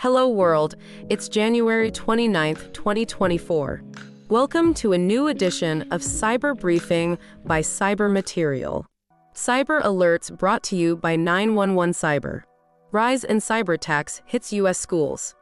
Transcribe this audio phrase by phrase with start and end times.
[0.00, 0.76] Hello, world.
[1.08, 3.82] It's January 29th, 2024.
[4.28, 8.84] Welcome to a new edition of Cyber Briefing by Cyber Material.
[9.34, 12.42] Cyber alerts brought to you by 911 Cyber.
[12.92, 14.76] Rise in cyber attacks hits U.S.
[14.76, 15.34] schools.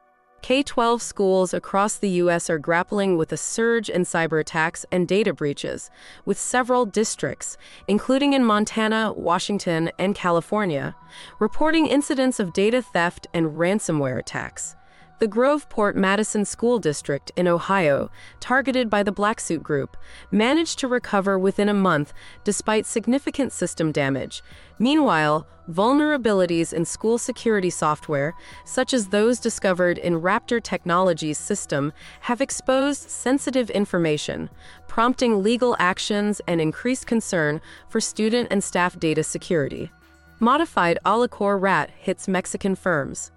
[0.45, 2.51] K 12 schools across the U.S.
[2.51, 5.91] are grappling with a surge in cyber attacks and data breaches,
[6.27, 7.57] with several districts,
[7.89, 10.95] including in Montana, Washington, and California,
[11.39, 14.77] reporting incidents of data theft and ransomware attacks.
[15.21, 18.11] The Groveport Madison School District in Ohio,
[18.41, 19.97] targeted by the Black Suit Group,
[20.33, 24.43] managed to recover within a month despite significant system damage.
[24.77, 32.41] Meanwhile, vulnerabilities in school security software, such as those discovered in Raptor Technologies' system, have
[32.41, 34.51] exposed sensitive information,
[34.89, 39.93] prompting legal actions and increased concern for student and staff data security.
[40.41, 43.31] Modified AllaKore rat hits Mexican firms.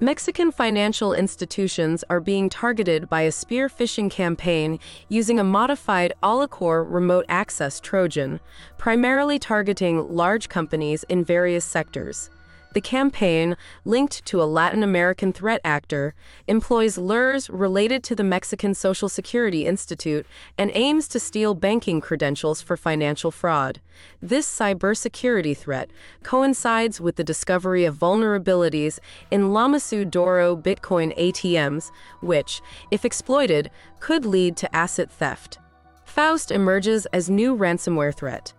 [0.00, 6.84] Mexican financial institutions are being targeted by a spear phishing campaign using a modified AllaKore
[6.84, 8.40] remote access Trojan,
[8.76, 12.28] primarily targeting large companies in various sectors.
[12.74, 16.12] The campaign, linked to a Latin American threat actor,
[16.48, 20.26] employs lures related to the Mexican Social Security Institute
[20.58, 23.80] and aims to steal banking credentials for financial fraud.
[24.20, 25.88] This cybersecurity threat
[26.24, 28.98] coincides with the discovery of vulnerabilities
[29.30, 35.58] in Lamassu Douro Bitcoin ATMs, which, if exploited, could lead to asset theft.
[36.04, 38.52] Faust emerges as new ransomware threat.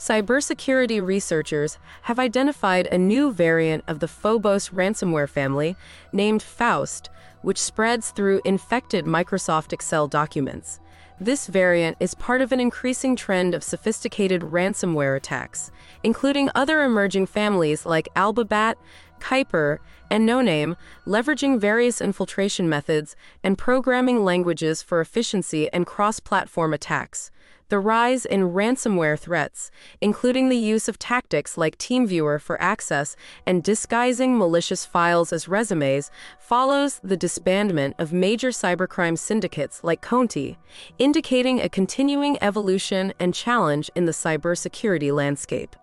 [0.00, 5.76] Cybersecurity researchers have identified a new variant of the Phobos ransomware family
[6.10, 7.10] named Faust,
[7.42, 10.80] which spreads through infected Microsoft Excel documents.
[11.20, 15.70] This variant is part of an increasing trend of sophisticated ransomware attacks,
[16.02, 18.76] including other emerging families like Albabat,
[19.20, 20.76] Kuiper, and Noname,
[21.06, 27.30] leveraging various infiltration methods and programming languages for efficiency and cross platform attacks.
[27.70, 29.70] The rise in ransomware threats,
[30.00, 33.14] including the use of tactics like TeamViewer for access
[33.46, 36.10] and disguising malicious files as resumes,
[36.40, 40.58] follows the disbandment of major cybercrime syndicates like Conti,
[40.98, 45.76] indicating a continuing evolution and challenge in the cybersecurity landscape.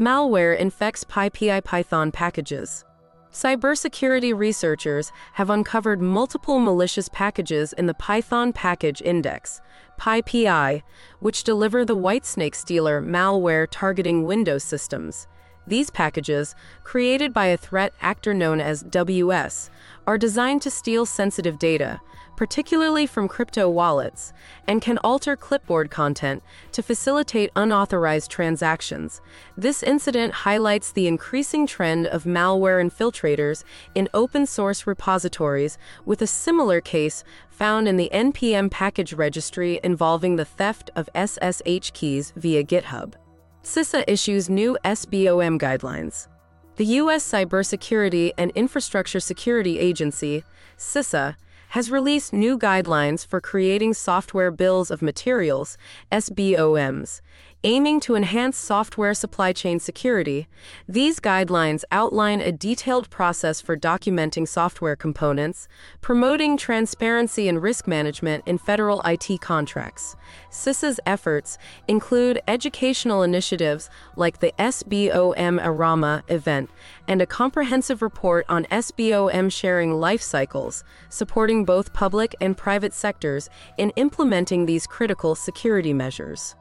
[0.00, 2.86] Malware infects PyPI Python packages.
[3.34, 9.60] Cybersecurity researchers have uncovered multiple malicious packages in the Python Package Index,
[9.98, 10.84] PyPI,
[11.18, 15.26] which deliver the Whitesnake Stealer malware targeting Windows systems.
[15.66, 19.68] These packages, created by a threat actor known as WS,
[20.06, 22.00] are designed to steal sensitive data,
[22.36, 24.32] particularly from crypto wallets,
[24.66, 26.42] and can alter clipboard content
[26.72, 29.20] to facilitate unauthorized transactions.
[29.56, 33.64] This incident highlights the increasing trend of malware infiltrators
[33.94, 40.36] in open source repositories, with a similar case found in the NPM package registry involving
[40.36, 43.14] the theft of SSH keys via GitHub.
[43.62, 46.28] CISA issues new SBOM guidelines.
[46.76, 47.24] The U.S.
[47.30, 50.42] Cybersecurity and Infrastructure Security Agency,
[50.76, 51.36] CISA,
[51.68, 55.78] has released new guidelines for creating software bills of materials,
[56.10, 57.20] SBOMs,
[57.64, 60.46] aiming to enhance software supply chain security.
[60.86, 65.66] These guidelines outline a detailed process for documenting software components,
[66.02, 70.14] promoting transparency and risk management in federal IT contracts.
[70.50, 71.56] CISA's efforts
[71.88, 76.70] include educational initiatives like the SBOM-a-rama event
[77.08, 83.48] and a comprehensive report on SBOM sharing life cycles, supporting both public and private sectors
[83.78, 86.54] in implementing these critical security measures.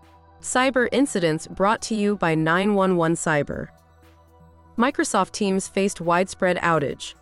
[0.44, 3.70] Cyber incidents brought to you by 911 Cyber.
[4.78, 7.14] Microsoft Teams faced widespread outage.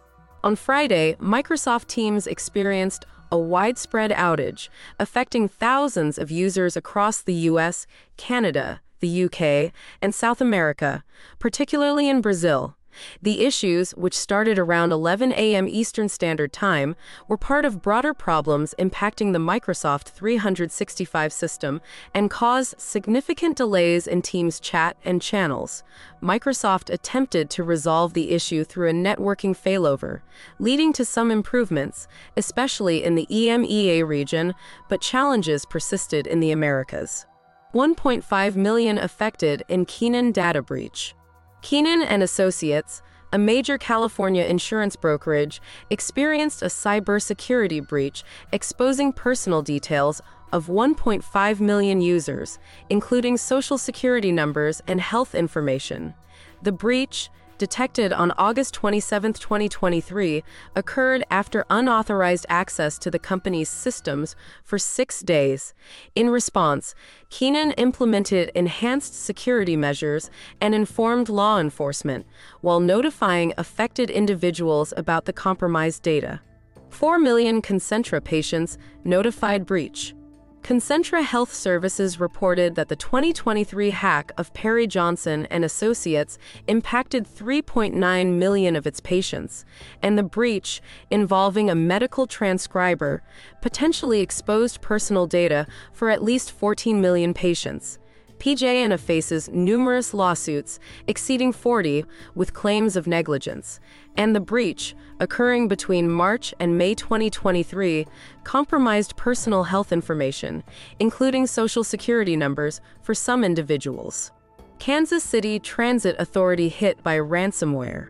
[0.44, 7.86] On Friday, Microsoft Teams experienced a widespread outage, affecting thousands of users across the US,
[8.18, 9.72] Canada, the UK,
[10.02, 11.04] and South America,
[11.38, 12.76] particularly in Brazil.
[13.22, 15.68] The issues, which started around 11 a.m.
[15.68, 16.96] Eastern Standard Time,
[17.28, 21.82] were part of broader problems impacting the Microsoft 365 system
[22.14, 25.84] and caused significant delays in Teams chat and channels.
[26.22, 30.22] Microsoft attempted to resolve the issue through a networking failover,
[30.60, 34.54] leading to some improvements, especially in the EMEA region,
[34.90, 37.26] but challenges persisted in the Americas.
[37.74, 41.16] 1.5 million affected in Keenan data breach.
[41.62, 50.22] Keenan and Associates, a major California insurance brokerage, experienced a cybersecurity breach exposing personal details
[50.52, 52.60] of 1.5 million users,
[52.90, 56.14] including social security numbers and health information.
[56.62, 57.30] The breach,
[57.62, 60.44] detected on August 27, 2023,
[60.76, 65.76] occurred after unauthorized access to the company's systems for six days.
[66.16, 66.96] In response,
[67.30, 72.26] Keenan implemented enhanced security measures and informed law enforcement
[72.62, 76.42] while notifying affected individuals about the compromised data.
[76.90, 80.16] 4 million Concentra patients notified breach.
[80.64, 86.38] Concentra Health Services reported that the 2023 hack of Perry Johnson and Associates
[86.68, 89.66] impacted 3.9 million of its patients,
[90.04, 90.80] and the breach,
[91.10, 93.24] involving a medical transcriber,
[93.62, 97.98] potentially exposed personal data for at least 14 million patients.
[98.42, 103.80] PJ&A faces numerous lawsuits, exceeding 40, with claims of negligence,
[104.18, 108.08] and the breach, occurring between March and May 2023,
[108.44, 110.64] compromised personal health information,
[111.00, 114.32] including social security numbers, for some individuals.
[114.80, 118.08] Kansas City Transit Authority hit by ransomware.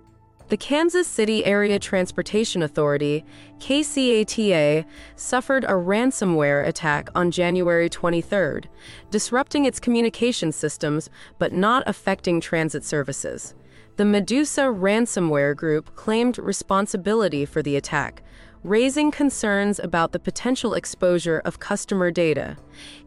[0.51, 3.23] The Kansas City Area Transportation Authority,
[3.59, 4.83] KCATA,
[5.15, 8.63] suffered a ransomware attack on January 23,
[9.09, 11.09] disrupting its communication systems
[11.39, 13.55] but not affecting transit services.
[13.95, 18.21] The Medusa ransomware group claimed responsibility for the attack,
[18.63, 22.57] raising concerns about the potential exposure of customer data.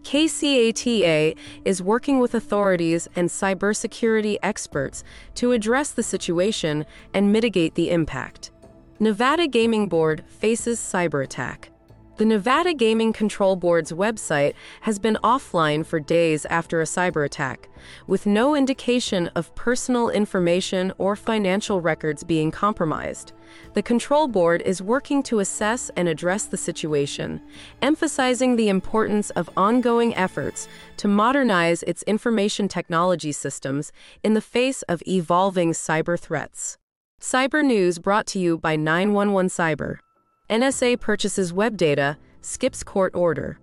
[0.03, 5.05] KCATA is working with authorities and cybersecurity experts
[5.37, 8.51] to address the situation and mitigate the impact.
[8.99, 11.71] Nevada Gaming Board faces cyber attack.
[12.17, 17.69] The Nevada Gaming Control Board's website has been offline for days after a cyber attack,
[18.07, 23.33] with no indication of personal information or financial records being compromised.
[23.73, 27.41] The Control Board is working to assess and address the situation,
[27.83, 30.69] emphasizing the importance of ongoing efforts
[30.99, 33.91] to modernize its information technology systems
[34.23, 36.79] in the face of evolving cyber threats.
[37.21, 40.04] Cyber News brought to you by 911 Cyber.
[40.51, 43.59] NSA purchases web data, skips court order.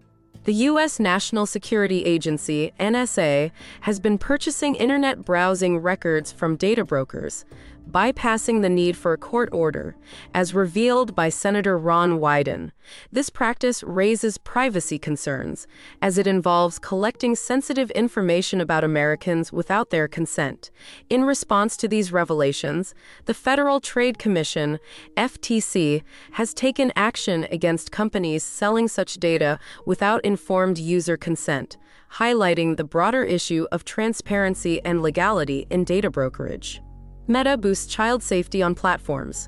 [0.45, 0.99] The U.S.
[0.99, 3.51] National Security Agency, NSA,
[3.81, 7.45] has been purchasing internet browsing records from data brokers,
[7.89, 9.95] bypassing the need for a court order,
[10.33, 12.71] as revealed by Senator Ron Wyden.
[13.11, 15.67] This practice raises privacy concerns,
[16.01, 20.71] as it involves collecting sensitive information about Americans without their consent.
[21.09, 22.93] In response to these revelations,
[23.25, 24.79] the Federal Trade Commission,
[25.17, 31.77] FTC, has taken action against companies selling such data without informed user consent,
[32.15, 36.81] highlighting the broader issue of transparency and legality in data brokerage.
[37.27, 39.47] Meta boosts child safety on platforms.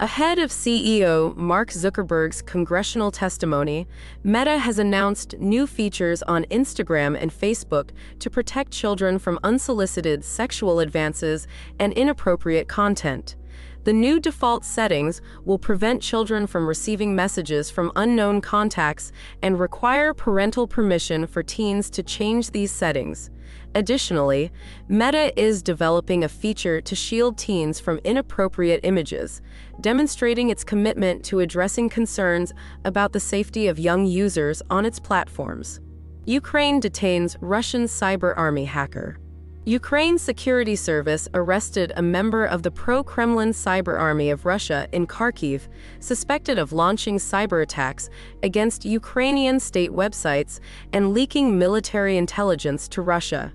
[0.00, 3.86] Ahead of CEO Mark Zuckerberg's congressional testimony,
[4.24, 10.80] Meta has announced new features on Instagram and Facebook to protect children from unsolicited sexual
[10.80, 11.46] advances
[11.78, 13.36] and inappropriate content.
[13.84, 20.14] The new default settings will prevent children from receiving messages from unknown contacts and require
[20.14, 23.30] parental permission for teens to change these settings.
[23.74, 24.52] Additionally,
[24.88, 29.40] Meta is developing a feature to shield teens from inappropriate images,
[29.80, 32.52] demonstrating its commitment to addressing concerns
[32.84, 35.80] about the safety of young users on its platforms.
[36.26, 39.18] Ukraine detains Russian cyber army hacker.
[39.64, 45.06] Ukraine's security service arrested a member of the pro Kremlin cyber army of Russia in
[45.06, 45.68] Kharkiv,
[46.00, 48.10] suspected of launching cyber attacks
[48.42, 50.58] against Ukrainian state websites
[50.92, 53.52] and leaking military intelligence to Russia.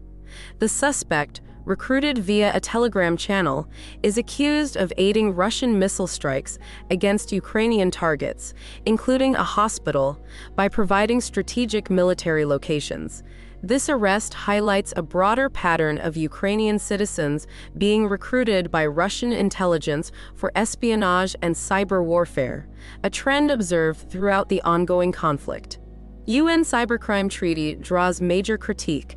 [0.59, 3.67] The suspect, recruited via a Telegram channel,
[4.01, 6.57] is accused of aiding Russian missile strikes
[6.89, 8.53] against Ukrainian targets,
[8.85, 13.23] including a hospital, by providing strategic military locations.
[13.63, 17.47] This arrest highlights a broader pattern of Ukrainian citizens
[17.77, 22.67] being recruited by Russian intelligence for espionage and cyber warfare,
[23.03, 25.79] a trend observed throughout the ongoing conflict.
[26.27, 29.15] UN Cybercrime Treaty draws major critique,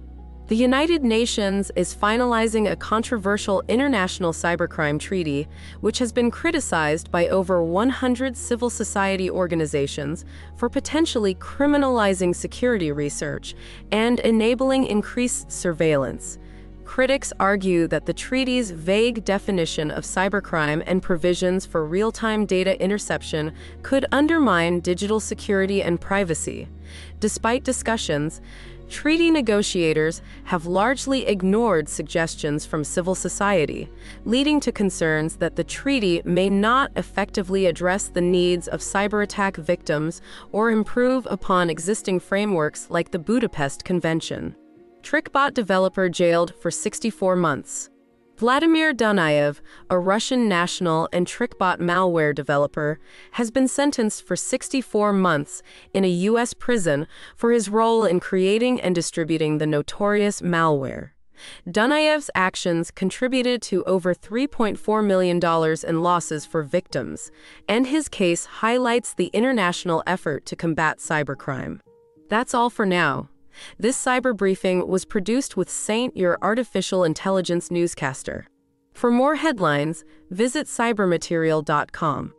[0.50, 5.46] the United Nations is finalizing a controversial international cybercrime treaty,
[5.80, 10.24] which has been criticized by over 100 civil society organizations
[10.56, 13.54] for potentially criminalizing security research
[13.92, 16.40] and enabling increased surveillance.
[16.84, 22.76] Critics argue that the treaty's vague definition of cybercrime and provisions for real time data
[22.82, 23.52] interception
[23.82, 26.66] could undermine digital security and privacy.
[27.20, 28.40] Despite discussions,
[28.90, 33.88] treaty negotiators have largely ignored suggestions from civil society,
[34.24, 39.56] leading to concerns that the treaty may not effectively address the needs of cyber attack
[39.56, 40.20] victims
[40.52, 44.54] or improve upon existing frameworks like the Budapest Convention.
[45.02, 47.88] TrickBot developer jailed for 64 months.
[48.40, 52.98] Vladimir Dunayev, a Russian national and TrickBot malware developer,
[53.32, 56.54] has been sentenced for 64 months in a U.S.
[56.54, 57.06] prison
[57.36, 61.10] for his role in creating and distributing the notorious malware.
[61.68, 65.38] Dunayev's actions contributed to over $3.4 million
[65.86, 67.30] in losses for victims,
[67.68, 71.80] and his case highlights the international effort to combat cybercrime.
[72.30, 73.28] That's all for now.
[73.78, 78.46] This cyber briefing was produced with Saint, your artificial intelligence newscaster.
[78.92, 82.34] For more headlines, visit cybermaterial.com.